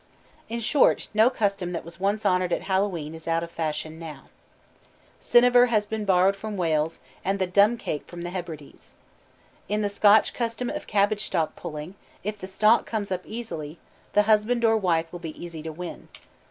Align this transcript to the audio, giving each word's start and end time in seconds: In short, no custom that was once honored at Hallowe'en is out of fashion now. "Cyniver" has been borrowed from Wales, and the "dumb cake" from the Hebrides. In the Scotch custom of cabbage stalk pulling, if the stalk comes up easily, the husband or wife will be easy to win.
In 0.49 0.59
short, 0.61 1.09
no 1.13 1.29
custom 1.29 1.73
that 1.73 1.85
was 1.85 1.99
once 1.99 2.25
honored 2.25 2.51
at 2.51 2.63
Hallowe'en 2.63 3.13
is 3.13 3.27
out 3.27 3.43
of 3.43 3.51
fashion 3.51 3.99
now. 3.99 4.29
"Cyniver" 5.19 5.67
has 5.67 5.85
been 5.85 6.05
borrowed 6.05 6.35
from 6.35 6.57
Wales, 6.57 6.99
and 7.23 7.37
the 7.37 7.45
"dumb 7.45 7.77
cake" 7.77 8.07
from 8.07 8.23
the 8.23 8.31
Hebrides. 8.31 8.95
In 9.69 9.83
the 9.83 9.89
Scotch 9.89 10.33
custom 10.33 10.71
of 10.71 10.87
cabbage 10.87 11.25
stalk 11.25 11.55
pulling, 11.55 11.93
if 12.23 12.39
the 12.39 12.47
stalk 12.47 12.87
comes 12.87 13.11
up 13.11 13.21
easily, 13.27 13.77
the 14.13 14.23
husband 14.23 14.65
or 14.65 14.75
wife 14.75 15.05
will 15.11 15.19
be 15.19 15.39
easy 15.39 15.61
to 15.61 15.71
win. 15.71 16.07